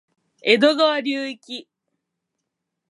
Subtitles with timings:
[0.41, 1.67] 江戸川流域